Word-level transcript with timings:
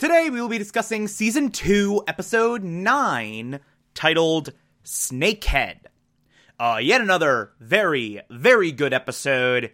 Today 0.00 0.30
we 0.30 0.40
will 0.40 0.48
be 0.48 0.56
discussing 0.56 1.06
season 1.08 1.50
2, 1.50 2.04
episode 2.08 2.64
9, 2.64 3.60
titled 3.92 4.54
Snakehead. 4.82 5.80
Uh, 6.58 6.78
yet 6.80 7.02
another 7.02 7.52
very, 7.60 8.22
very 8.30 8.72
good 8.72 8.94
episode 8.94 9.72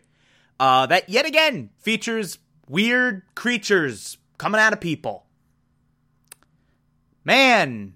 uh, 0.58 0.86
that 0.86 1.08
yet 1.08 1.26
again 1.26 1.70
features 1.78 2.40
weird 2.68 3.22
creatures 3.36 4.18
coming 4.36 4.60
out 4.60 4.72
of 4.72 4.80
people. 4.80 5.26
Man, 7.24 7.94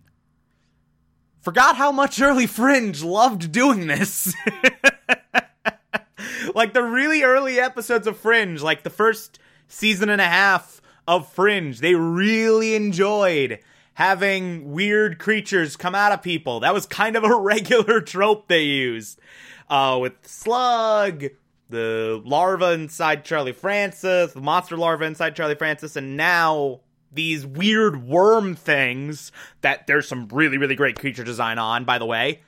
forgot 1.40 1.74
how 1.74 1.90
much 1.90 2.20
early 2.22 2.46
Fringe 2.46 3.02
loved 3.02 3.50
doing 3.50 3.88
this. 3.88 4.32
like 6.54 6.74
the 6.74 6.84
really 6.84 7.24
early 7.24 7.58
episodes 7.58 8.06
of 8.06 8.16
Fringe, 8.16 8.62
like 8.62 8.84
the 8.84 8.88
first 8.88 9.40
season 9.66 10.08
and 10.08 10.20
a 10.20 10.28
half 10.28 10.79
of 11.06 11.30
Fringe. 11.32 11.80
They 11.80 11.94
really 11.94 12.74
enjoyed 12.74 13.60
having 13.94 14.72
weird 14.72 15.18
creatures 15.18 15.76
come 15.76 15.94
out 15.94 16.12
of 16.12 16.22
people. 16.22 16.60
That 16.60 16.74
was 16.74 16.86
kind 16.86 17.16
of 17.16 17.24
a 17.24 17.34
regular 17.40 18.00
trope 18.00 18.48
they 18.48 18.62
used. 18.62 19.20
Uh, 19.68 19.98
with 20.00 20.14
Slug, 20.22 21.24
the 21.68 22.20
larva 22.24 22.72
inside 22.72 23.24
Charlie 23.24 23.52
Francis, 23.52 24.32
the 24.32 24.40
monster 24.40 24.76
larva 24.76 25.04
inside 25.04 25.36
Charlie 25.36 25.54
Francis, 25.54 25.96
and 25.96 26.16
now 26.16 26.80
these 27.12 27.44
weird 27.46 28.06
worm 28.06 28.54
things 28.54 29.32
that 29.62 29.86
there's 29.86 30.08
some 30.08 30.28
really, 30.28 30.58
really 30.58 30.74
great 30.74 30.98
creature 30.98 31.24
design 31.24 31.58
on, 31.58 31.84
by 31.84 31.98
the 31.98 32.06
way. 32.06 32.40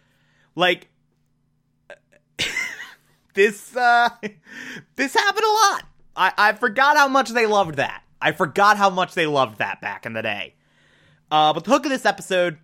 Like, 0.54 0.88
this, 3.34 3.76
uh, 3.76 4.08
this 4.96 5.14
happened 5.14 5.44
a 5.44 5.52
lot. 5.52 5.84
I, 6.14 6.32
I 6.36 6.52
forgot 6.52 6.96
how 6.96 7.08
much 7.08 7.30
they 7.30 7.46
loved 7.46 7.76
that. 7.76 8.01
I 8.22 8.32
forgot 8.32 8.76
how 8.76 8.88
much 8.88 9.14
they 9.14 9.26
loved 9.26 9.58
that 9.58 9.80
back 9.80 10.06
in 10.06 10.12
the 10.12 10.22
day. 10.22 10.54
Uh, 11.30 11.52
but 11.52 11.64
the 11.64 11.70
hook 11.70 11.84
of 11.84 11.90
this 11.90 12.06
episode 12.06 12.58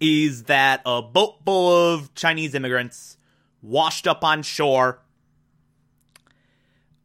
is 0.00 0.44
that 0.44 0.80
a 0.86 1.02
boat 1.02 1.36
full 1.44 1.92
of 1.92 2.14
Chinese 2.14 2.54
immigrants 2.54 3.18
washed 3.62 4.06
up 4.06 4.24
on 4.24 4.42
shore. 4.42 5.00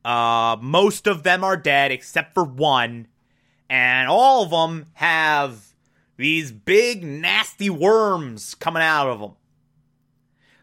Uh, 0.05 0.57
most 0.61 1.07
of 1.07 1.23
them 1.23 1.43
are 1.43 1.57
dead 1.57 1.91
except 1.91 2.33
for 2.33 2.43
one, 2.43 3.07
and 3.69 4.09
all 4.09 4.43
of 4.43 4.51
them 4.51 4.85
have 4.93 5.73
these 6.17 6.51
big 6.51 7.03
nasty 7.03 7.69
worms 7.69 8.55
coming 8.55 8.83
out 8.83 9.07
of 9.07 9.19
them. 9.19 9.31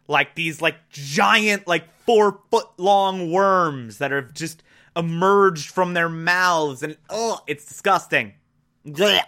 Like 0.09 0.35
these 0.35 0.61
like 0.61 0.77
giant 0.91 1.67
like 1.67 1.93
4 2.05 2.41
foot 2.51 2.67
long 2.77 3.31
worms 3.31 3.99
that 3.99 4.13
are 4.13 4.23
just 4.23 4.63
emerged 4.97 5.71
from 5.71 5.95
their 5.95 6.09
mouths, 6.09 6.83
and 6.83 6.97
oh, 7.09 7.41
it's 7.47 7.65
disgusting. 7.67 8.35
Yeah, 8.85 9.23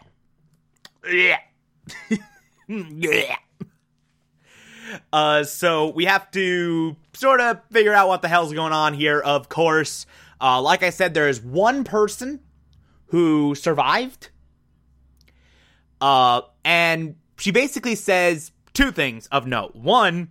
yeah. 1.08 1.38
uh, 5.12 5.44
so 5.44 5.88
we 5.88 6.04
have 6.04 6.30
to 6.32 6.96
sort 7.12 7.40
of 7.40 7.60
figure 7.70 7.92
out 7.92 8.08
what 8.08 8.22
the 8.22 8.28
hell's 8.28 8.52
going 8.52 8.72
on 8.72 8.94
here. 8.94 9.20
Of 9.20 9.48
course, 9.48 10.06
uh, 10.40 10.60
like 10.60 10.82
I 10.82 10.90
said, 10.90 11.14
there 11.14 11.28
is 11.28 11.40
one 11.40 11.84
person 11.84 12.40
who 13.06 13.54
survived, 13.54 14.30
uh, 16.00 16.42
and 16.64 17.16
she 17.36 17.50
basically 17.50 17.94
says 17.94 18.52
two 18.72 18.90
things 18.90 19.26
of 19.28 19.46
note. 19.46 19.76
One, 19.76 20.30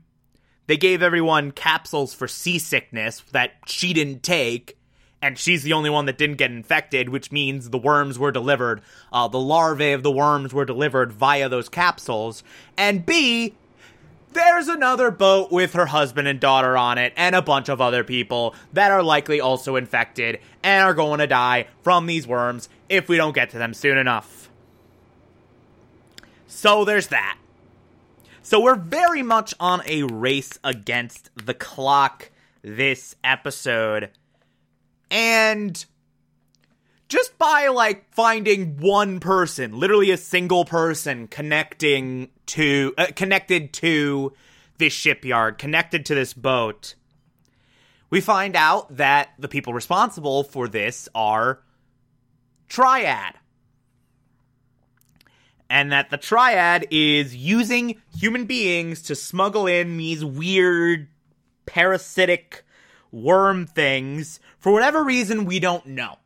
they 0.67 0.77
gave 0.77 1.03
everyone 1.03 1.51
capsules 1.51 2.13
for 2.13 2.27
seasickness 2.27 3.21
that 3.31 3.51
she 3.67 3.93
didn't 3.93 4.23
take 4.23 4.77
and 5.21 5.37
she's 5.37 5.63
the 5.63 5.73
only 5.73 5.89
one 5.89 6.05
that 6.05 6.17
didn't 6.17 6.37
get 6.37 6.51
infected, 6.51 7.09
which 7.09 7.31
means 7.31 7.69
the 7.69 7.77
worms 7.77 8.17
were 8.17 8.31
delivered, 8.31 8.81
uh, 9.13 9.27
the 9.27 9.39
larvae 9.39 9.91
of 9.91 10.03
the 10.03 10.11
worms 10.11 10.53
were 10.53 10.65
delivered 10.65 11.13
via 11.13 11.47
those 11.47 11.69
capsules. 11.69 12.43
And 12.77 13.05
B, 13.05 13.53
there's 14.33 14.67
another 14.67 15.11
boat 15.11 15.51
with 15.51 15.73
her 15.73 15.87
husband 15.87 16.27
and 16.27 16.39
daughter 16.39 16.77
on 16.77 16.97
it, 16.97 17.13
and 17.15 17.35
a 17.35 17.41
bunch 17.41 17.69
of 17.69 17.81
other 17.81 18.03
people 18.03 18.55
that 18.73 18.91
are 18.91 19.03
likely 19.03 19.41
also 19.41 19.75
infected 19.75 20.39
and 20.63 20.83
are 20.83 20.93
going 20.93 21.19
to 21.19 21.27
die 21.27 21.67
from 21.81 22.05
these 22.05 22.25
worms 22.25 22.69
if 22.89 23.09
we 23.09 23.17
don't 23.17 23.35
get 23.35 23.49
to 23.51 23.57
them 23.57 23.73
soon 23.73 23.97
enough. 23.97 24.49
So 26.47 26.85
there's 26.85 27.07
that. 27.07 27.37
So 28.41 28.59
we're 28.59 28.75
very 28.75 29.21
much 29.21 29.53
on 29.59 29.81
a 29.85 30.03
race 30.03 30.57
against 30.63 31.29
the 31.35 31.53
clock 31.53 32.31
this 32.63 33.15
episode 33.23 34.09
and 35.11 35.85
just 37.09 37.37
by 37.37 37.67
like 37.67 38.11
finding 38.13 38.77
one 38.77 39.19
person, 39.19 39.77
literally 39.77 40.11
a 40.11 40.17
single 40.17 40.63
person 40.63 41.27
connecting 41.27 42.29
to 42.47 42.93
uh, 42.97 43.07
connected 43.15 43.73
to 43.73 44.33
this 44.77 44.93
shipyard, 44.93 45.57
connected 45.57 46.05
to 46.05 46.15
this 46.15 46.33
boat, 46.33 46.95
we 48.09 48.21
find 48.21 48.55
out 48.55 48.95
that 48.95 49.31
the 49.37 49.49
people 49.49 49.73
responsible 49.73 50.43
for 50.43 50.67
this 50.67 51.09
are 51.13 51.61
Triad. 52.69 53.33
And 55.69 55.91
that 55.91 56.09
the 56.09 56.17
Triad 56.17 56.87
is 56.91 57.35
using 57.35 58.01
human 58.17 58.45
beings 58.45 59.01
to 59.03 59.15
smuggle 59.15 59.67
in 59.67 59.97
these 59.97 60.23
weird 60.23 61.09
parasitic 61.65 62.63
worm 63.11 63.65
things 63.65 64.39
for 64.59 64.71
whatever 64.71 65.03
reason 65.03 65.45
we 65.45 65.59
don't 65.59 65.85
know. 65.85 66.17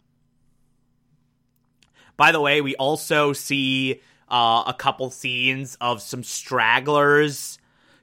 By 2.18 2.32
the 2.32 2.40
way, 2.40 2.62
we 2.62 2.76
also 2.76 3.34
see 3.34 4.02
uh, 4.30 4.64
a 4.68 4.74
couple 4.74 5.10
scenes 5.10 5.78
of 5.82 6.02
some 6.02 6.24
stragglers 6.24 7.60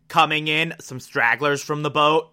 coming 0.09 0.49
in, 0.49 0.75
some 0.81 1.01
stragglers 1.01 1.63
from 1.63 1.83
the 1.83 1.91
boat 1.91 2.29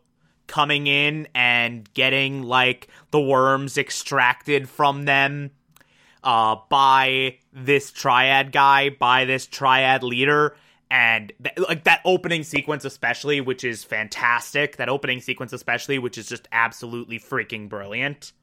coming 0.48 0.88
in 0.88 1.28
and 1.34 1.92
getting 1.94 2.44
like 2.44 2.88
the 3.12 3.22
worms 3.22 3.78
extracted 3.78 4.68
from 4.68 5.06
them 5.06 5.52
uh, 6.24 6.58
by 6.70 7.38
this 7.54 7.92
triad 7.92 8.52
guy, 8.52 8.90
by 8.90 9.26
this 9.26 9.46
triad 9.46 10.04
leader 10.04 10.56
and 10.92 11.32
th- 11.44 11.58
like 11.58 11.84
that 11.84 12.02
opening 12.04 12.44
sequence 12.44 12.84
especially 12.84 13.42
which 13.42 13.64
is 13.64 13.84
fantastic 13.84 14.78
that 14.78 14.90
opening 14.90 15.22
sequence 15.22 15.54
especially 15.54 16.00
which 16.00 16.18
is 16.18 16.28
just 16.28 16.48
absolutely 16.52 17.20
freaking 17.20 17.70
brilliant 17.70 18.34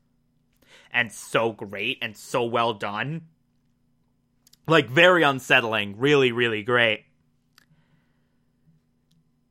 and 0.93 1.13
so 1.13 1.53
great 1.53 1.99
and 2.01 2.17
so 2.17 2.45
well 2.45 2.73
done. 2.73 3.23
Like 4.69 4.89
very 4.89 5.23
unsettling 5.23 5.99
really 5.99 6.33
really 6.33 6.63
great. 6.63 7.05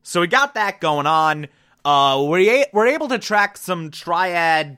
So 0.04 0.22
we 0.22 0.28
got 0.28 0.54
that 0.54 0.80
going 0.80 1.08
on. 1.08 1.48
Uh 1.84 2.26
we're, 2.28 2.66
we're 2.74 2.88
able 2.88 3.08
to 3.10 3.20
track 3.20 3.58
some 3.58 3.92
triad 3.92 4.78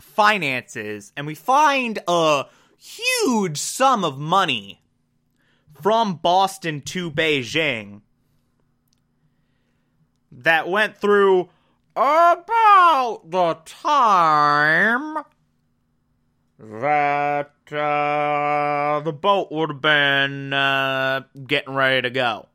finances 0.00 1.12
and 1.16 1.26
we 1.26 1.34
find 1.34 2.00
a 2.08 2.46
huge 2.76 3.58
sum 3.58 4.04
of 4.04 4.18
money 4.18 4.82
from 5.80 6.16
Boston 6.16 6.80
to 6.82 7.10
Beijing 7.10 8.02
that 10.30 10.68
went 10.68 10.96
through 10.96 11.48
about 11.96 13.22
the 13.24 13.58
time 13.64 15.24
that 16.58 17.52
uh, 17.72 19.00
the 19.00 19.12
boat 19.12 19.48
would 19.50 19.70
have 19.70 19.80
been 19.80 20.52
uh, 20.52 21.22
getting 21.46 21.74
ready 21.74 22.02
to 22.02 22.10
go. 22.10 22.46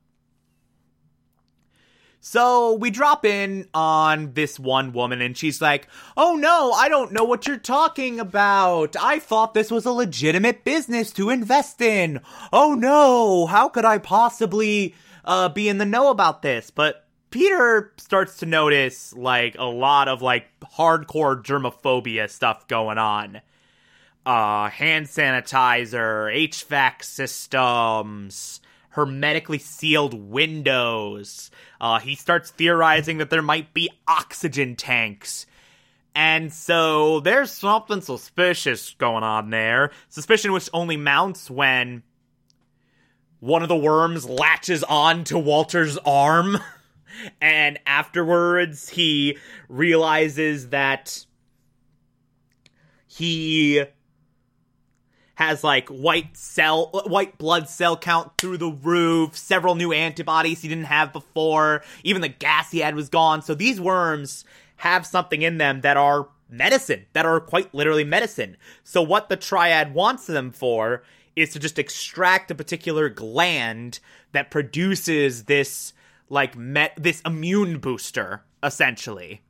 So 2.25 2.75
we 2.75 2.90
drop 2.90 3.25
in 3.25 3.68
on 3.74 4.31
this 4.34 4.58
one 4.58 4.94
woman, 4.94 5.22
and 5.22 5.38
she's 5.38 5.62
like, 5.62 5.90
Oh 6.16 6.36
no, 6.36 6.72
I 6.72 6.88
don't 6.88 7.12
know 7.12 7.25
what 7.25 7.46
you're 7.46 7.58
talking 7.58 8.18
about. 8.20 8.96
I 8.96 9.20
thought 9.20 9.54
this 9.54 9.70
was 9.70 9.86
a 9.86 9.92
legitimate 9.92 10.64
business 10.64 11.12
to 11.14 11.30
invest 11.30 11.81
in. 11.81 12.22
Oh 12.54 12.75
no, 12.75 13.46
how 13.46 13.68
could 13.68 13.84
I 13.84 13.98
possibly 13.98 14.96
uh, 15.25 15.50
be 15.50 15.68
in 15.68 15.80
the 15.80 15.86
know 15.86 16.10
about 16.10 16.42
this? 16.42 16.72
But 16.72 17.06
Peter 17.30 17.92
starts 17.98 18.38
to 18.38 18.46
notice 18.46 19.14
like 19.14 19.56
a 19.60 19.66
lot 19.66 20.08
of 20.08 20.22
like 20.22 20.46
hardcore 20.78 21.44
germophobia 21.44 22.30
stuff 22.30 22.68
going 22.70 22.98
on. 22.98 23.42
uh, 24.25 24.70
hand 24.70 25.08
sanitizer, 25.08 26.34
HVAC 26.34 27.04
systems, 27.04 28.62
hermetically 28.94 29.57
sealed 29.57 30.13
windows. 30.13 31.50
Uh, 31.81 32.00
he 32.00 32.16
starts 32.16 32.51
theorizing 32.51 33.18
that 33.18 33.31
there 33.31 33.42
might 33.42 33.74
be 33.74 33.90
oxygen 34.07 34.75
tanks. 34.75 35.48
And 36.16 36.54
so 36.54 37.19
there's 37.19 37.50
something 37.50 38.01
suspicious 38.01 38.94
going 39.00 39.24
on 39.24 39.50
there. 39.50 39.92
Suspicion 40.10 40.51
which 40.51 40.69
only 40.74 40.95
mounts 40.95 41.50
when 41.50 42.04
one 43.40 43.63
of 43.63 43.69
the 43.69 43.75
worms 43.75 44.30
latches 44.30 44.84
on 44.84 45.24
to 45.25 45.39
Walter's 45.39 45.98
arm. 46.06 46.60
and 47.42 47.80
afterwards, 47.88 48.89
he 48.89 49.39
realizes 49.69 50.69
that 50.69 51.25
he 53.07 53.84
has 55.35 55.63
like 55.63 55.89
white 55.89 56.38
cell 56.38 56.89
white 57.07 57.38
blood 57.38 57.68
cell 57.68 57.97
count 57.97 58.31
through 58.38 58.57
the 58.57 58.71
roof 58.71 59.35
several 59.35 59.75
new 59.75 59.91
antibodies 59.91 60.62
he 60.62 60.68
didn't 60.68 60.83
have 60.85 61.12
before 61.12 61.83
even 62.03 62.21
the 62.21 62.27
gas 62.27 62.71
he 62.71 62.80
had 62.80 62.95
was 62.95 63.09
gone. 63.09 63.41
So 63.41 63.56
these 63.56 63.81
worms 63.81 64.45
have 64.77 65.06
something 65.06 65.41
in 65.41 65.57
them 65.57 65.81
that 65.81 65.97
are 65.97 66.27
medicine 66.50 67.06
that 67.13 67.25
are 67.25 67.39
quite 67.39 67.74
literally 67.74 68.03
medicine. 68.03 68.57
So 68.83 69.01
what 69.01 69.30
the 69.30 69.38
triad 69.38 69.94
wants 69.94 70.27
them 70.27 70.51
for 70.51 71.03
is 71.36 71.51
to 71.53 71.59
just 71.59 71.79
extract 71.79 72.51
a 72.51 72.56
particular 72.56 73.09
gland 73.09 74.00
that 74.33 74.51
produces 74.51 75.45
this 75.45 75.94
like 76.29 76.56
met 76.56 76.94
this 76.95 77.21
immune 77.25 77.79
booster 77.79 78.44
essentially. 78.62 79.41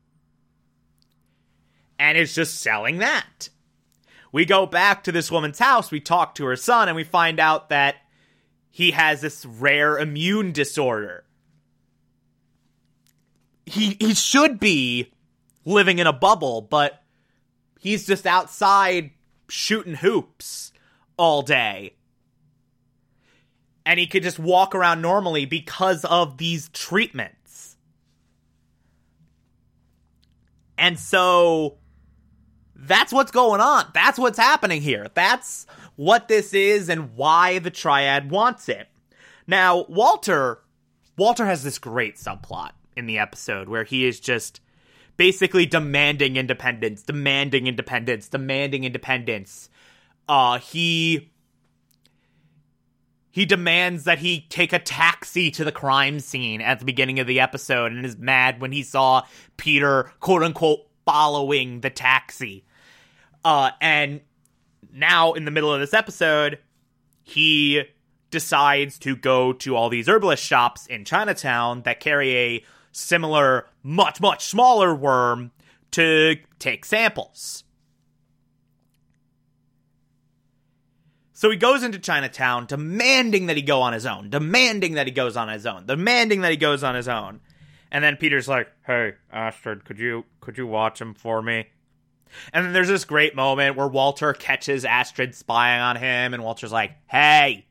And 1.99 2.17
is 2.17 2.33
just 2.33 2.61
selling 2.61 2.97
that 2.97 3.49
we 4.33 4.45
go 4.45 4.65
back 4.65 5.03
to 5.03 5.11
this 5.13 5.31
woman's 5.31 5.59
house, 5.59 5.91
we 5.91 6.01
talk 6.01 6.35
to 6.35 6.45
her 6.45 6.55
son, 6.57 6.89
and 6.89 6.95
we 6.95 7.03
find 7.05 7.39
out 7.39 7.69
that 7.69 7.95
he 8.71 8.91
has 8.91 9.21
this 9.21 9.45
rare 9.45 9.97
immune 9.99 10.51
disorder. 10.51 11.23
He 13.65 13.95
he 13.99 14.15
should 14.15 14.59
be 14.59 15.13
living 15.63 15.99
in 15.99 16.07
a 16.07 16.11
bubble, 16.11 16.61
but 16.61 17.01
he's 17.79 18.07
just 18.07 18.25
outside 18.25 19.11
shooting 19.47 19.95
hoops 19.95 20.73
all 21.15 21.43
day. 21.43 21.93
And 23.85 23.99
he 23.99 24.07
could 24.07 24.23
just 24.23 24.39
walk 24.39 24.73
around 24.73 25.01
normally 25.01 25.45
because 25.45 26.05
of 26.05 26.37
these 26.37 26.69
treatments. 26.69 27.77
And 30.77 30.97
so 30.97 31.77
that's 32.87 33.13
what's 33.13 33.31
going 33.31 33.61
on. 33.61 33.85
That's 33.93 34.19
what's 34.19 34.37
happening 34.37 34.81
here. 34.81 35.07
That's 35.13 35.65
what 35.95 36.27
this 36.27 36.53
is 36.53 36.89
and 36.89 37.15
why 37.15 37.59
the 37.59 37.69
triad 37.69 38.31
wants 38.31 38.69
it. 38.69 38.87
Now, 39.47 39.85
Walter 39.89 40.59
Walter 41.17 41.45
has 41.45 41.63
this 41.63 41.77
great 41.77 42.15
subplot 42.15 42.71
in 42.95 43.05
the 43.05 43.19
episode 43.19 43.69
where 43.69 43.83
he 43.83 44.05
is 44.05 44.19
just 44.19 44.59
basically 45.17 45.65
demanding 45.65 46.37
independence, 46.37 47.03
demanding 47.03 47.67
independence, 47.67 48.27
demanding 48.27 48.83
independence. 48.83 49.69
Uh 50.27 50.59
he 50.59 51.31
he 53.31 53.45
demands 53.45 54.03
that 54.03 54.19
he 54.19 54.41
take 54.49 54.73
a 54.73 54.79
taxi 54.79 55.49
to 55.51 55.63
the 55.63 55.71
crime 55.71 56.19
scene 56.19 56.61
at 56.61 56.79
the 56.79 56.85
beginning 56.85 57.19
of 57.19 57.27
the 57.27 57.39
episode 57.39 57.91
and 57.91 58.05
is 58.05 58.17
mad 58.17 58.61
when 58.61 58.71
he 58.71 58.83
saw 58.83 59.23
Peter 59.57 60.11
quote 60.19 60.43
unquote 60.43 60.87
following 61.05 61.81
the 61.81 61.89
taxi. 61.89 62.63
Uh, 63.43 63.71
and 63.81 64.21
now 64.91 65.33
in 65.33 65.45
the 65.45 65.51
middle 65.51 65.73
of 65.73 65.79
this 65.79 65.93
episode, 65.93 66.59
he 67.23 67.83
decides 68.29 68.97
to 68.99 69.15
go 69.15 69.53
to 69.53 69.75
all 69.75 69.89
these 69.89 70.07
herbalist 70.07 70.43
shops 70.43 70.87
in 70.87 71.05
Chinatown 71.05 71.83
that 71.83 71.99
carry 71.99 72.37
a 72.37 72.65
similar, 72.91 73.67
much, 73.83 74.21
much 74.21 74.45
smaller 74.45 74.93
worm 74.95 75.51
to 75.91 76.37
take 76.59 76.85
samples. 76.85 77.63
So 81.33 81.49
he 81.49 81.57
goes 81.57 81.83
into 81.83 81.99
Chinatown 81.99 82.67
demanding 82.67 83.47
that 83.47 83.57
he 83.57 83.61
go 83.61 83.81
on 83.81 83.91
his 83.91 84.05
own, 84.05 84.29
demanding 84.29 84.93
that 84.93 85.07
he 85.07 85.11
goes 85.11 85.35
on 85.35 85.49
his 85.49 85.65
own, 85.65 85.85
demanding 85.85 86.41
that 86.41 86.51
he 86.51 86.57
goes 86.57 86.83
on 86.83 86.95
his 86.95 87.09
own. 87.09 87.41
And 87.91 88.03
then 88.03 88.15
Peter's 88.15 88.47
like, 88.47 88.71
"Hey, 88.87 89.13
Astrid, 89.31 89.83
could 89.83 89.99
you 89.99 90.23
could 90.39 90.57
you 90.57 90.65
watch 90.65 91.01
him 91.01 91.13
for 91.13 91.41
me?" 91.41 91.67
And 92.51 92.65
then 92.65 92.73
there's 92.73 92.87
this 92.87 93.05
great 93.05 93.35
moment 93.35 93.75
where 93.75 93.87
Walter 93.87 94.33
catches 94.33 94.85
Astrid 94.85 95.35
spying 95.35 95.81
on 95.81 95.95
him, 95.95 96.33
and 96.33 96.43
Walter's 96.43 96.71
like, 96.71 96.93
"Hey, 97.07 97.65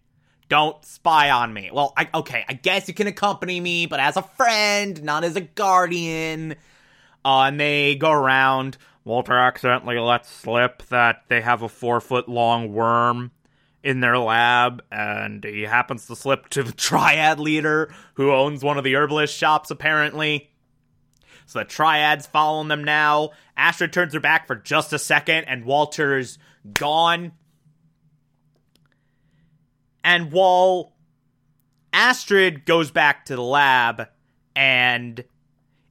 don't 0.48 0.84
spy 0.84 1.30
on 1.30 1.52
me." 1.52 1.70
Well, 1.72 1.92
I, 1.96 2.08
okay, 2.14 2.44
I 2.48 2.54
guess 2.54 2.88
you 2.88 2.94
can 2.94 3.06
accompany 3.06 3.60
me, 3.60 3.86
but 3.86 4.00
as 4.00 4.16
a 4.16 4.22
friend, 4.22 5.02
not 5.02 5.24
as 5.24 5.36
a 5.36 5.40
guardian. 5.40 6.56
Uh, 7.24 7.42
and 7.42 7.60
they 7.60 7.94
go 7.94 8.10
around. 8.10 8.76
Walter 9.04 9.36
accidentally 9.36 9.98
lets 9.98 10.28
slip 10.28 10.82
that 10.88 11.24
they 11.28 11.40
have 11.40 11.62
a 11.62 11.68
four 11.68 12.00
foot 12.00 12.28
long 12.28 12.72
worm 12.72 13.32
in 13.82 14.00
their 14.00 14.18
lab, 14.18 14.82
and 14.92 15.42
he 15.44 15.62
happens 15.62 16.06
to 16.06 16.16
slip 16.16 16.48
to 16.50 16.62
the 16.62 16.72
triad 16.76 17.40
leader 17.40 17.92
who 18.14 18.32
owns 18.32 18.62
one 18.62 18.78
of 18.78 18.84
the 18.84 18.94
herbalist 18.94 19.36
shops, 19.36 19.70
apparently. 19.70 20.50
So 21.52 21.58
the 21.58 21.66
triad's 21.66 22.26
following 22.26 22.68
them 22.68 22.82
now. 22.82 23.32
Astrid 23.58 23.92
turns 23.92 24.14
her 24.14 24.20
back 24.20 24.46
for 24.46 24.56
just 24.56 24.94
a 24.94 24.98
second, 24.98 25.44
and 25.44 25.66
Walter's 25.66 26.38
gone. 26.72 27.32
And 30.02 30.32
while 30.32 30.94
Astrid 31.92 32.64
goes 32.64 32.90
back 32.90 33.26
to 33.26 33.36
the 33.36 33.42
lab 33.42 34.08
and 34.56 35.22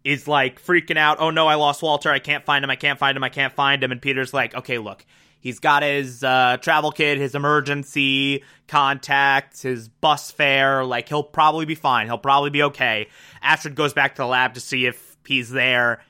is 0.04 0.28
like 0.28 0.63
freaking 0.66 0.98
out, 0.98 1.18
oh 1.19 1.30
no, 1.30 1.46
I 1.46 1.56
lost 1.56 1.84
Walter, 1.84 2.10
I 2.10 2.18
can't 2.18 2.44
find 2.44 2.66
him, 2.66 2.72
I 2.72 2.75
can't 2.75 2.98
find 2.98 3.16
him, 3.16 3.24
I 3.24 3.30
can't 3.30 3.54
find 3.54 3.84
him. 3.84 3.92
And 3.92 4.02
Peter's 4.02 4.34
like, 4.34 4.56
okay, 4.56 4.80
look, 4.80 5.06
he's 5.42 5.60
got 5.60 5.84
his 5.84 6.24
uh, 6.24 6.58
travel 6.60 6.92
kit, 6.92 7.19
his 7.19 7.36
emergency 7.36 8.44
contacts, 8.68 9.62
his 9.62 9.90
bus 9.90 10.31
fare, 10.31 10.84
like 10.84 11.08
he'll 11.08 11.22
probably 11.22 11.66
be 11.66 11.75
fine, 11.75 12.08
he'll 12.08 12.18
probably 12.18 12.50
be 12.50 12.63
okay. 12.63 13.10
Astrid 13.44 13.75
goes 13.75 13.94
back 13.94 14.16
to 14.16 14.24
the 14.24 14.28
lab 14.28 14.56
to 14.56 14.60
see 14.60 14.88
if 14.88 15.11
he's 15.27 15.50
there 15.50 16.01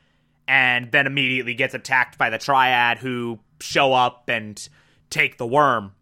and 0.47 0.91
then 0.91 1.07
immediately 1.07 1.53
gets 1.53 1.73
attacked 1.73 2.17
by 2.17 2.29
the 2.29 2.37
triad 2.37 2.97
who 2.97 3.39
show 3.59 3.93
up 3.93 4.27
and 4.27 4.67
take 5.09 5.37
the 5.37 5.47
worm. 5.47 5.93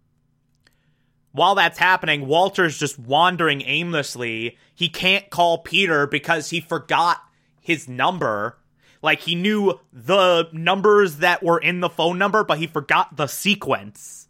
While 1.31 1.55
that's 1.55 1.77
happening, 1.77 2.25
Walter's 2.25 2.79
just 2.79 2.97
wandering 2.97 3.61
aimlessly. 3.61 4.57
He 4.73 4.89
can't 4.89 5.29
call 5.29 5.59
Peter 5.59 6.07
because 6.07 6.49
he 6.49 6.59
forgot 6.59 7.21
his 7.61 7.87
number. 7.87 8.57
Like 9.01 9.21
he 9.21 9.35
knew 9.35 9.79
the 9.93 10.49
numbers 10.51 11.17
that 11.17 11.43
were 11.43 11.59
in 11.59 11.79
the 11.79 11.89
phone 11.89 12.17
number, 12.17 12.43
but 12.43 12.57
he 12.57 12.67
forgot 12.67 13.15
the 13.15 13.27
sequence. 13.27 14.27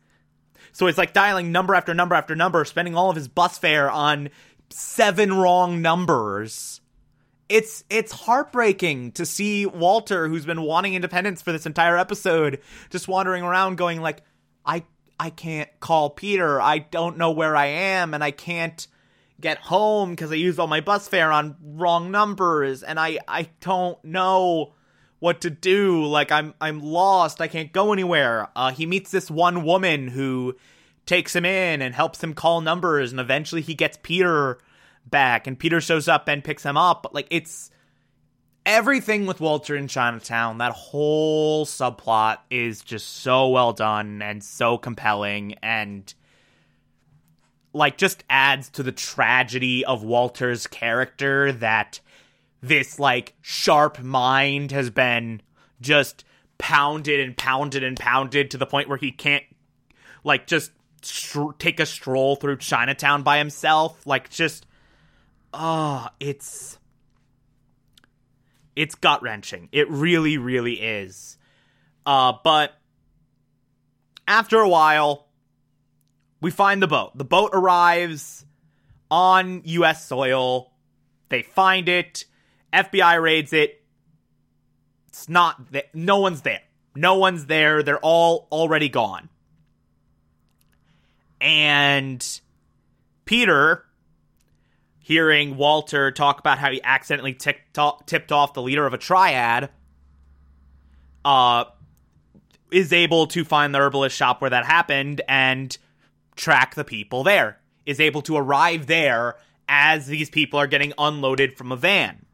So 0.73 0.87
it's 0.87 0.97
like 0.97 1.13
dialing 1.13 1.51
number 1.51 1.73
after 1.73 1.93
number 1.93 2.15
after 2.15 2.35
number, 2.35 2.65
spending 2.65 2.95
all 2.95 3.09
of 3.09 3.15
his 3.15 3.27
bus 3.27 3.57
fare 3.57 3.89
on 3.89 4.29
seven 4.69 5.33
wrong 5.33 5.81
numbers 5.81 6.78
it's 7.49 7.83
it's 7.89 8.11
heartbreaking 8.11 9.13
to 9.13 9.25
see 9.25 9.65
Walter, 9.65 10.27
who's 10.27 10.45
been 10.45 10.61
wanting 10.61 10.93
independence 10.93 11.41
for 11.41 11.51
this 11.51 11.65
entire 11.65 11.97
episode, 11.97 12.61
just 12.91 13.07
wandering 13.07 13.43
around 13.43 13.77
going 13.77 13.99
like, 14.01 14.21
I 14.65 14.83
I 15.19 15.31
can't 15.31 15.69
call 15.79 16.11
Peter. 16.11 16.61
I 16.61 16.77
don't 16.77 17.17
know 17.17 17.31
where 17.31 17.55
I 17.55 17.65
am, 17.65 18.13
and 18.13 18.23
I 18.23 18.31
can't 18.31 18.87
get 19.41 19.57
home 19.57 20.11
because 20.11 20.31
I 20.31 20.35
used 20.35 20.59
all 20.59 20.67
my 20.67 20.81
bus 20.81 21.07
fare 21.07 21.31
on 21.31 21.55
wrong 21.61 22.11
numbers, 22.11 22.83
and 22.83 22.99
I 22.99 23.17
I 23.27 23.49
don't 23.61 24.01
know 24.05 24.73
what 25.17 25.41
to 25.41 25.49
do. 25.49 26.05
Like 26.05 26.31
I'm 26.31 26.53
I'm 26.61 26.79
lost. 26.81 27.41
I 27.41 27.47
can't 27.47 27.73
go 27.73 27.93
anywhere. 27.93 28.49
Uh, 28.55 28.71
he 28.71 28.85
meets 28.85 29.09
this 29.09 29.31
one 29.31 29.63
woman 29.63 30.07
who 30.07 30.55
takes 31.07 31.35
him 31.35 31.45
in 31.45 31.81
and 31.81 31.95
helps 31.95 32.23
him 32.23 32.35
call 32.35 32.61
numbers, 32.61 33.11
and 33.11 33.19
eventually 33.19 33.61
he 33.61 33.73
gets 33.73 33.97
Peter 34.03 34.59
back 35.05 35.47
and 35.47 35.57
Peter 35.57 35.81
shows 35.81 36.07
up 36.07 36.27
and 36.27 36.43
picks 36.43 36.63
him 36.63 36.77
up. 36.77 37.03
But 37.03 37.13
like 37.13 37.27
it's 37.29 37.71
everything 38.65 39.25
with 39.25 39.39
Walter 39.39 39.75
in 39.75 39.87
Chinatown, 39.87 40.59
that 40.59 40.73
whole 40.73 41.65
subplot 41.65 42.37
is 42.49 42.81
just 42.81 43.07
so 43.07 43.49
well 43.49 43.73
done 43.73 44.21
and 44.21 44.43
so 44.43 44.77
compelling 44.77 45.55
and 45.63 46.13
like 47.73 47.97
just 47.97 48.23
adds 48.29 48.69
to 48.69 48.83
the 48.83 48.91
tragedy 48.91 49.85
of 49.85 50.03
Walter's 50.03 50.67
character 50.67 51.51
that 51.53 51.99
this 52.61 52.99
like 52.99 53.35
sharp 53.41 53.99
mind 53.99 54.71
has 54.71 54.89
been 54.89 55.41
just 55.81 56.25
pounded 56.57 57.19
and 57.19 57.37
pounded 57.37 57.83
and 57.83 57.97
pounded 57.97 58.51
to 58.51 58.57
the 58.57 58.65
point 58.65 58.89
where 58.89 58.97
he 58.97 59.11
can't 59.11 59.43
like 60.23 60.45
just 60.45 60.71
take 61.57 61.79
a 61.79 61.85
stroll 61.85 62.35
through 62.35 62.57
Chinatown 62.57 63.23
by 63.23 63.37
himself 63.37 64.05
like 64.05 64.29
just 64.29 64.65
oh, 65.53 66.07
it's 66.19 66.77
it's 68.75 68.95
gut 68.95 69.21
wrenching. 69.21 69.69
It 69.71 69.89
really, 69.89 70.37
really 70.37 70.75
is. 70.75 71.37
Uh, 72.05 72.33
but 72.43 72.73
After 74.27 74.59
a 74.59 74.69
while, 74.69 75.27
we 76.39 76.51
find 76.51 76.83
the 76.83 76.87
boat. 76.87 77.17
The 77.17 77.25
boat 77.25 77.49
arrives 77.51 78.45
on 79.09 79.63
US 79.65 80.05
soil. 80.05 80.71
They 81.29 81.41
find 81.41 81.89
it. 81.89 82.25
FBI 82.71 83.19
raids 83.19 83.53
it. 83.53 83.83
It's 85.07 85.27
not 85.27 85.71
th- 85.71 85.87
no 85.95 86.19
one's 86.19 86.41
there. 86.43 86.61
No 86.95 87.15
one's 87.15 87.47
there. 87.47 87.81
They're 87.81 87.99
all 87.99 88.47
already 88.51 88.87
gone. 88.87 89.29
And 91.41 92.23
Peter 93.25 93.83
hearing 95.09 95.57
Walter 95.57 96.11
talk 96.11 96.39
about 96.39 96.59
how 96.59 96.69
he 96.71 96.79
accidentally 96.83 97.33
tipped 97.33 97.79
off, 98.31 98.53
the 98.53 98.61
leader 98.61 98.85
of 98.85 98.93
a 98.93 98.97
triad 98.97 99.71
uh 101.25 101.65
is 102.71 102.93
able 102.93 103.25
to 103.25 103.43
find 103.43 103.73
the 103.73 103.79
herbalist 103.79 104.15
shop 104.15 104.39
where 104.39 104.51
that 104.51 104.65
happened 104.65 105.19
and 105.27 105.79
track 106.35 106.75
the 106.75 106.83
people 106.83 107.23
there. 107.23 107.59
Is 107.87 107.99
able 107.99 108.21
to 108.21 108.37
arrive 108.37 108.85
there 108.85 109.37
as 109.67 110.05
these 110.05 110.29
people 110.29 110.59
are 110.59 110.67
getting 110.67 110.93
unloaded 110.99 111.57
from 111.57 111.71
a 111.71 111.75
van. 111.75 112.27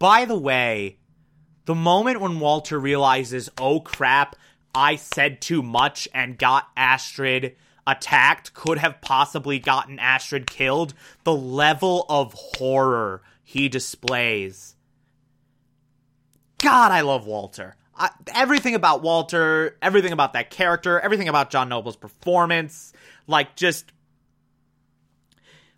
By 0.00 0.24
the 0.24 0.36
way, 0.36 0.98
the 1.66 1.76
moment 1.76 2.20
when 2.20 2.40
Walter 2.40 2.80
realizes, 2.80 3.48
oh 3.56 3.78
crap, 3.78 4.34
I 4.74 4.96
said 4.96 5.40
too 5.40 5.62
much 5.62 6.08
and 6.12 6.38
got 6.38 6.70
Astrid 6.76 7.54
attacked, 7.88 8.54
could 8.54 8.78
have 8.78 9.00
possibly 9.00 9.58
gotten 9.58 9.98
Astrid 9.98 10.46
killed, 10.46 10.94
the 11.24 11.34
level 11.34 12.04
of 12.08 12.34
horror 12.34 13.22
he 13.42 13.68
displays. 13.68 14.76
God, 16.58 16.92
I 16.92 17.00
love 17.00 17.26
Walter. 17.26 17.76
I, 17.96 18.10
everything 18.34 18.74
about 18.74 19.02
Walter, 19.02 19.76
everything 19.80 20.12
about 20.12 20.34
that 20.34 20.50
character, 20.50 21.00
everything 21.00 21.28
about 21.28 21.50
John 21.50 21.68
Noble's 21.68 21.96
performance, 21.96 22.92
like 23.26 23.56
just 23.56 23.90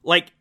like 0.02 0.32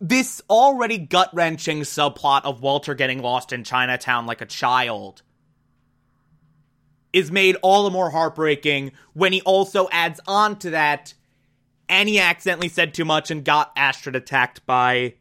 this 0.00 0.40
already 0.48 0.98
gut 0.98 1.30
wrenching 1.32 1.80
subplot 1.80 2.44
of 2.44 2.62
Walter 2.62 2.94
getting 2.94 3.20
lost 3.20 3.52
in 3.52 3.64
Chinatown 3.64 4.26
like 4.26 4.40
a 4.40 4.46
child 4.46 5.22
is 7.12 7.30
made 7.32 7.56
all 7.62 7.84
the 7.84 7.90
more 7.90 8.10
heartbreaking 8.10 8.92
when 9.14 9.32
he 9.32 9.40
also 9.42 9.88
adds 9.90 10.20
on 10.26 10.58
to 10.58 10.70
that 10.70 11.14
and 11.88 12.08
he 12.08 12.18
accidentally 12.18 12.68
said 12.68 12.94
too 12.94 13.04
much 13.04 13.30
and 13.30 13.44
got 13.44 13.72
Astrid 13.76 14.16
attacked 14.16 14.64
by 14.66 15.14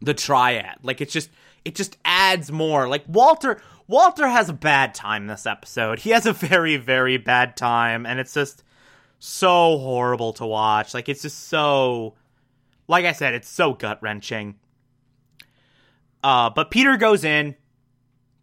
the 0.00 0.14
triad. 0.14 0.78
Like 0.82 1.00
it's 1.00 1.12
just 1.12 1.30
it 1.64 1.74
just 1.74 1.98
adds 2.04 2.52
more. 2.52 2.88
Like 2.88 3.04
Walter 3.08 3.60
Walter 3.86 4.28
has 4.28 4.48
a 4.48 4.54
bad 4.54 4.94
time 4.94 5.26
this 5.26 5.46
episode. 5.46 5.98
He 5.98 6.10
has 6.10 6.26
a 6.26 6.32
very 6.32 6.76
very 6.76 7.16
bad 7.16 7.56
time 7.56 8.06
and 8.06 8.20
it's 8.20 8.34
just 8.34 8.62
so 9.18 9.78
horrible 9.78 10.32
to 10.34 10.46
watch. 10.46 10.94
Like 10.94 11.08
it's 11.08 11.22
just 11.22 11.48
so 11.48 12.14
like 12.86 13.04
I 13.04 13.12
said, 13.12 13.34
it's 13.34 13.48
so 13.48 13.74
gut 13.74 13.98
wrenching. 14.02 14.56
Uh, 16.22 16.50
but 16.50 16.70
Peter 16.70 16.96
goes 16.96 17.24
in 17.24 17.54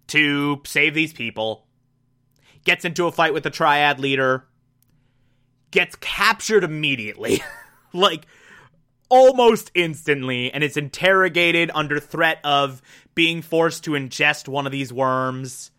to 0.08 0.62
save 0.66 0.94
these 0.94 1.14
people, 1.14 1.66
gets 2.64 2.86
into 2.86 3.08
a 3.08 3.12
fight 3.12 3.34
with 3.34 3.44
the 3.44 3.50
triad 3.50 4.00
leader, 4.00 4.48
gets 5.76 5.96
captured 5.98 6.64
immediately. 6.64 7.44
like, 7.94 8.26
almost 9.10 9.70
instantly, 9.76 10.52
and 10.52 10.64
is 10.64 10.78
interrogated 10.78 11.70
under 11.76 12.00
threat 12.00 12.40
of 12.44 12.82
being 13.14 13.42
forced 13.42 13.84
to 13.84 13.92
ingest 13.92 14.48
one 14.48 14.66
of 14.66 14.72
these 14.72 14.92
worms. 14.92 15.72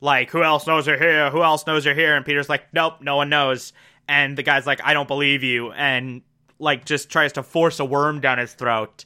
Like, 0.00 0.30
who 0.30 0.42
else 0.42 0.66
knows 0.66 0.86
you're 0.86 0.98
here? 0.98 1.30
Who 1.30 1.42
else 1.42 1.66
knows 1.66 1.84
you're 1.84 1.94
here? 1.94 2.14
And 2.14 2.24
Peter's 2.24 2.48
like, 2.48 2.72
nope, 2.72 2.94
no 3.00 3.16
one 3.16 3.28
knows. 3.28 3.72
And 4.08 4.38
the 4.38 4.42
guy's 4.44 4.66
like, 4.66 4.80
I 4.84 4.94
don't 4.94 5.08
believe 5.08 5.42
you. 5.42 5.72
And 5.72 6.22
like 6.60 6.84
just 6.84 7.10
tries 7.10 7.32
to 7.32 7.42
force 7.42 7.80
a 7.80 7.84
worm 7.84 8.20
down 8.20 8.38
his 8.38 8.54
throat. 8.54 9.04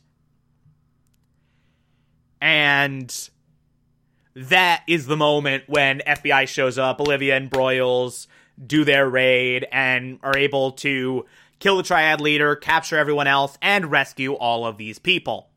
And 2.40 3.30
that 4.34 4.82
is 4.86 5.06
the 5.06 5.16
moment 5.16 5.64
when 5.68 6.00
FBI 6.06 6.46
shows 6.48 6.78
up, 6.78 7.00
Olivia 7.00 7.36
and 7.36 7.50
Broyles 7.50 8.26
do 8.66 8.84
their 8.84 9.08
raid 9.08 9.66
and 9.70 10.18
are 10.22 10.36
able 10.36 10.72
to 10.72 11.24
kill 11.58 11.76
the 11.76 11.82
triad 11.82 12.20
leader, 12.20 12.56
capture 12.56 12.96
everyone 12.96 13.26
else, 13.26 13.56
and 13.62 13.90
rescue 13.90 14.34
all 14.34 14.66
of 14.66 14.76
these 14.76 14.98
people. 14.98 15.48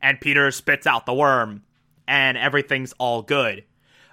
And 0.00 0.20
Peter 0.20 0.50
spits 0.50 0.86
out 0.86 1.06
the 1.06 1.14
worm, 1.14 1.62
and 2.08 2.36
everything's 2.36 2.92
all 2.98 3.22
good. 3.22 3.64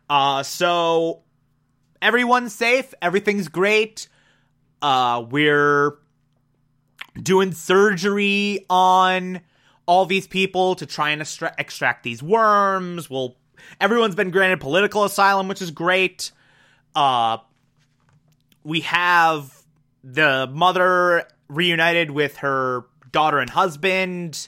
Uh, 0.09 0.43
so 0.43 1.23
everyone's 2.01 2.53
safe, 2.53 2.93
everything's 3.01 3.47
great. 3.47 4.07
Uh, 4.81 5.25
we're 5.29 5.97
doing 7.21 7.51
surgery 7.51 8.65
on 8.69 9.41
all 9.85 10.05
these 10.05 10.27
people 10.27 10.75
to 10.75 10.85
try 10.85 11.09
and 11.09 11.21
extra- 11.21 11.53
extract 11.57 12.03
these 12.03 12.21
worms. 12.21 13.09
Well, 13.09 13.35
everyone's 13.81 14.15
been 14.15 14.31
granted 14.31 14.59
political 14.59 15.03
asylum, 15.03 15.47
which 15.47 15.61
is 15.61 15.71
great. 15.71 16.31
Uh, 16.95 17.37
we 18.63 18.81
have 18.81 19.63
the 20.03 20.49
mother 20.51 21.27
reunited 21.47 22.11
with 22.11 22.37
her 22.37 22.85
daughter 23.11 23.39
and 23.39 23.49
husband. 23.49 24.47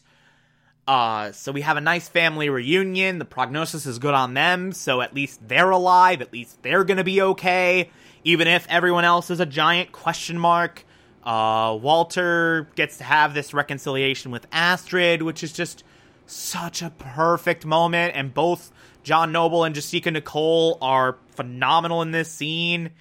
Uh, 0.87 1.31
so 1.31 1.51
we 1.51 1.61
have 1.61 1.77
a 1.77 1.81
nice 1.81 2.07
family 2.09 2.49
reunion. 2.49 3.19
The 3.19 3.25
prognosis 3.25 3.85
is 3.85 3.99
good 3.99 4.13
on 4.13 4.33
them, 4.33 4.71
so 4.71 5.01
at 5.01 5.13
least 5.13 5.47
they're 5.47 5.69
alive. 5.69 6.21
At 6.21 6.33
least 6.33 6.61
they're 6.63 6.83
gonna 6.83 7.03
be 7.03 7.21
okay, 7.21 7.89
even 8.23 8.47
if 8.47 8.65
everyone 8.69 9.05
else 9.05 9.29
is 9.29 9.39
a 9.39 9.45
giant 9.45 9.91
question 9.91 10.37
mark. 10.37 10.85
Uh, 11.23 11.77
Walter 11.79 12.67
gets 12.75 12.97
to 12.97 13.03
have 13.03 13.33
this 13.33 13.53
reconciliation 13.53 14.31
with 14.31 14.47
Astrid, 14.51 15.21
which 15.21 15.43
is 15.43 15.53
just 15.53 15.83
such 16.25 16.81
a 16.81 16.89
perfect 16.89 17.65
moment. 17.65 18.15
And 18.15 18.33
both 18.33 18.71
John 19.03 19.31
Noble 19.31 19.63
and 19.63 19.75
Jasika 19.75 20.11
Nicole 20.11 20.77
are 20.81 21.17
phenomenal 21.35 22.01
in 22.01 22.11
this 22.11 22.31
scene. 22.31 22.91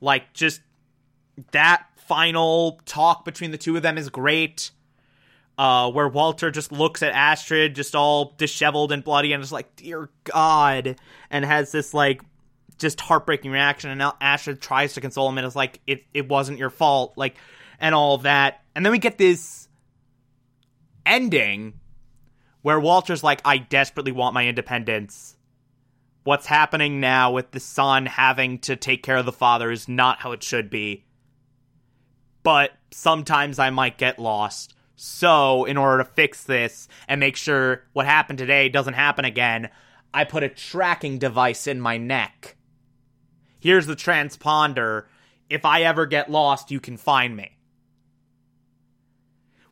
Like, 0.00 0.32
just 0.32 0.60
that 1.52 1.86
final 2.06 2.80
talk 2.84 3.24
between 3.24 3.50
the 3.50 3.58
two 3.58 3.76
of 3.76 3.82
them 3.82 3.98
is 3.98 4.08
great. 4.08 4.70
Uh, 5.58 5.90
where 5.90 6.08
Walter 6.08 6.50
just 6.50 6.72
looks 6.72 7.02
at 7.02 7.12
Astrid, 7.12 7.74
just 7.74 7.94
all 7.94 8.34
disheveled 8.38 8.92
and 8.92 9.04
bloody, 9.04 9.34
and 9.34 9.42
is 9.42 9.52
like, 9.52 9.76
"Dear 9.76 10.08
God," 10.24 10.96
and 11.30 11.44
has 11.44 11.70
this 11.70 11.92
like 11.92 12.22
just 12.78 12.98
heartbreaking 12.98 13.50
reaction. 13.50 13.90
And 13.90 13.98
now 13.98 14.16
Astrid 14.22 14.62
tries 14.62 14.94
to 14.94 15.02
console 15.02 15.28
him, 15.28 15.36
and 15.36 15.46
is 15.46 15.54
like, 15.54 15.80
"It 15.86 16.04
it 16.14 16.28
wasn't 16.28 16.58
your 16.58 16.70
fault." 16.70 17.12
Like 17.16 17.36
and 17.80 17.94
all 17.94 18.18
that. 18.18 18.60
And 18.74 18.84
then 18.84 18.92
we 18.92 18.98
get 18.98 19.18
this 19.18 19.68
ending 21.04 21.80
where 22.62 22.78
Walter's 22.78 23.24
like, 23.24 23.40
I 23.44 23.58
desperately 23.58 24.12
want 24.12 24.34
my 24.34 24.46
independence. 24.46 25.36
What's 26.22 26.46
happening 26.46 27.00
now 27.00 27.32
with 27.32 27.52
the 27.52 27.60
son 27.60 28.06
having 28.06 28.58
to 28.60 28.76
take 28.76 29.02
care 29.02 29.16
of 29.16 29.26
the 29.26 29.32
father 29.32 29.70
is 29.70 29.88
not 29.88 30.18
how 30.18 30.32
it 30.32 30.42
should 30.42 30.68
be. 30.68 31.04
But 32.42 32.72
sometimes 32.90 33.58
I 33.58 33.70
might 33.70 33.98
get 33.98 34.18
lost. 34.18 34.74
So, 34.96 35.64
in 35.64 35.78
order 35.78 36.04
to 36.04 36.10
fix 36.10 36.44
this 36.44 36.86
and 37.08 37.20
make 37.20 37.36
sure 37.36 37.84
what 37.94 38.04
happened 38.04 38.38
today 38.38 38.68
doesn't 38.68 38.94
happen 38.94 39.24
again, 39.24 39.70
I 40.12 40.24
put 40.24 40.42
a 40.42 40.50
tracking 40.50 41.18
device 41.18 41.66
in 41.66 41.80
my 41.80 41.96
neck. 41.96 42.56
Here's 43.58 43.86
the 43.86 43.96
transponder. 43.96 45.06
If 45.48 45.64
I 45.64 45.82
ever 45.82 46.04
get 46.04 46.30
lost, 46.30 46.70
you 46.70 46.80
can 46.80 46.98
find 46.98 47.34
me 47.34 47.56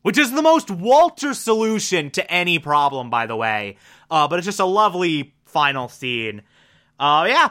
which 0.01 0.17
is 0.17 0.31
the 0.31 0.41
most 0.41 0.71
Walter 0.71 1.33
solution 1.33 2.09
to 2.11 2.31
any 2.31 2.59
problem, 2.59 3.09
by 3.09 3.25
the 3.25 3.35
way. 3.35 3.77
Uh, 4.09 4.27
but 4.27 4.39
it's 4.39 4.45
just 4.45 4.59
a 4.59 4.65
lovely 4.65 5.35
final 5.49 5.89
scene. 5.89 6.43
Uh, 6.99 7.25
yeah. 7.27 7.49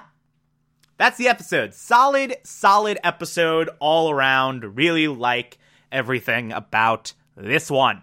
That's 0.97 1.17
the 1.17 1.29
episode. 1.29 1.75
Solid, 1.75 2.37
solid 2.43 2.99
episode 3.05 3.71
all 3.79 4.11
around. 4.11 4.77
Really 4.77 5.07
like 5.07 5.59
everything 5.93 6.53
about 6.53 7.13
this 7.37 7.71
one. 7.71 8.03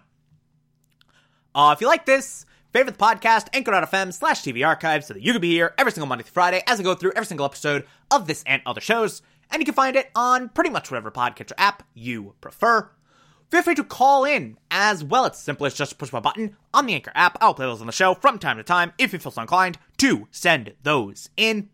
Uh, 1.54 1.72
if 1.74 1.80
you 1.80 1.86
like 1.86 2.06
this, 2.06 2.46
favorite 2.72 2.98
the 2.98 3.04
podcast, 3.04 3.48
anchor.fm 3.52 4.12
slash 4.12 4.42
TV 4.42 4.66
archive 4.66 5.04
so 5.04 5.14
that 5.14 5.22
you 5.22 5.32
can 5.32 5.40
be 5.40 5.50
here 5.50 5.74
every 5.76 5.92
single 5.92 6.08
Monday 6.08 6.24
through 6.24 6.32
Friday 6.32 6.62
as 6.66 6.80
I 6.80 6.82
go 6.82 6.94
through 6.94 7.12
every 7.16 7.26
single 7.26 7.46
episode 7.46 7.86
of 8.10 8.26
this 8.26 8.42
and 8.46 8.62
other 8.64 8.80
shows. 8.80 9.22
And 9.50 9.60
you 9.60 9.66
can 9.66 9.74
find 9.74 9.96
it 9.96 10.10
on 10.14 10.48
pretty 10.48 10.70
much 10.70 10.90
whatever 10.90 11.10
podcatcher 11.10 11.52
app 11.58 11.82
you 11.94 12.34
prefer 12.40 12.90
feel 13.50 13.62
free 13.62 13.74
to 13.74 13.84
call 13.84 14.24
in 14.24 14.58
as 14.70 15.04
well. 15.04 15.24
It's 15.24 15.38
simple 15.38 15.66
as 15.66 15.74
just 15.74 15.98
push 15.98 16.12
my 16.12 16.20
button 16.20 16.56
on 16.74 16.86
the 16.86 16.94
Anchor 16.94 17.12
app. 17.14 17.38
I'll 17.40 17.54
play 17.54 17.66
those 17.66 17.80
on 17.80 17.86
the 17.86 17.92
show 17.92 18.14
from 18.14 18.38
time 18.38 18.56
to 18.56 18.62
time 18.62 18.92
if 18.98 19.12
you 19.12 19.18
feel 19.18 19.32
so 19.32 19.42
inclined 19.42 19.78
to 19.98 20.28
send 20.30 20.74
those 20.82 21.30
in. 21.36 21.70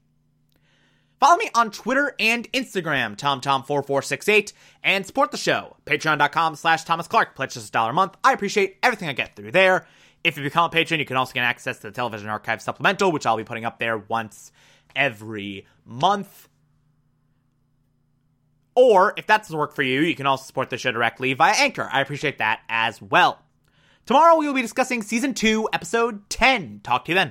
Follow 1.22 1.36
me 1.36 1.50
on 1.54 1.70
Twitter 1.70 2.16
and 2.18 2.50
Instagram, 2.50 3.16
TomTom4468, 3.16 4.52
and 4.82 5.06
support 5.06 5.30
the 5.30 5.36
show. 5.36 5.76
Patreon.com 5.86 6.56
slash 6.56 6.82
Thomas 6.82 7.06
Clark. 7.06 7.36
Pledge 7.36 7.54
just 7.54 7.68
a 7.68 7.70
dollar 7.70 7.90
a 7.90 7.94
month. 7.94 8.16
I 8.24 8.32
appreciate 8.32 8.78
everything 8.82 9.08
I 9.08 9.12
get 9.12 9.36
through 9.36 9.52
there. 9.52 9.86
If 10.24 10.36
you 10.36 10.42
become 10.42 10.64
a 10.64 10.68
patron, 10.68 10.98
you 10.98 11.06
can 11.06 11.16
also 11.16 11.32
get 11.32 11.44
access 11.44 11.76
to 11.76 11.82
the 11.82 11.92
Television 11.92 12.28
Archive 12.28 12.60
Supplemental, 12.60 13.12
which 13.12 13.24
I'll 13.24 13.36
be 13.36 13.44
putting 13.44 13.64
up 13.64 13.78
there 13.78 13.98
once 13.98 14.50
every 14.96 15.64
month. 15.84 16.48
Or 18.74 19.14
if 19.16 19.28
that 19.28 19.42
doesn't 19.42 19.56
work 19.56 19.76
for 19.76 19.84
you, 19.84 20.00
you 20.00 20.16
can 20.16 20.26
also 20.26 20.42
support 20.44 20.70
the 20.70 20.76
show 20.76 20.90
directly 20.90 21.34
via 21.34 21.54
Anchor. 21.56 21.88
I 21.92 22.00
appreciate 22.00 22.38
that 22.38 22.62
as 22.68 23.00
well. 23.00 23.38
Tomorrow 24.06 24.38
we 24.38 24.48
will 24.48 24.54
be 24.54 24.62
discussing 24.62 25.02
season 25.02 25.34
2, 25.34 25.68
episode 25.72 26.28
10. 26.30 26.80
Talk 26.82 27.04
to 27.04 27.12
you 27.12 27.14
then. 27.14 27.30